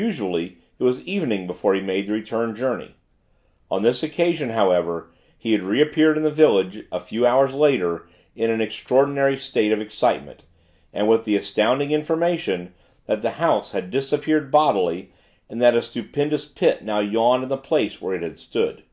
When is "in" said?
6.16-6.22, 8.34-8.48, 17.42-17.50